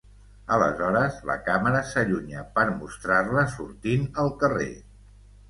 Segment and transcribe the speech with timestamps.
[0.55, 4.73] Aleshores la càmera s'allunya per mostrar-la sortint al carrer.